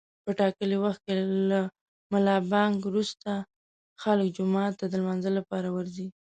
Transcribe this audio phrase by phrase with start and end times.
[0.23, 1.03] په ټاکلي وخت
[1.49, 1.59] له
[2.13, 3.33] ملابانګ روسته
[4.01, 6.07] خلک جومات ته د لمانځه لپاره ورځي.